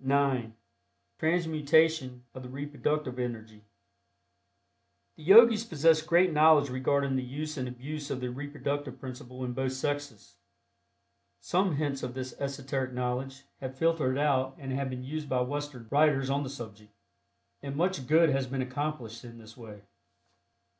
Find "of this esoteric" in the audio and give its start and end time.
12.02-12.92